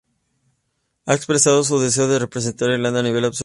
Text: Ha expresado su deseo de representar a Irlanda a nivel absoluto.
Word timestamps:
Ha 1.05 1.13
expresado 1.13 1.63
su 1.63 1.77
deseo 1.79 2.07
de 2.07 2.17
representar 2.17 2.71
a 2.71 2.73
Irlanda 2.73 3.01
a 3.01 3.03
nivel 3.03 3.23
absoluto. 3.25 3.39